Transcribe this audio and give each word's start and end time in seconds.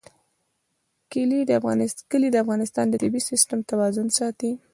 کلي 2.13 2.29
د 2.33 2.37
افغانستان 2.43 2.85
د 2.89 2.95
طبعي 3.03 3.21
سیسټم 3.29 3.59
توازن 3.71 4.07
ساتي. 4.17 4.51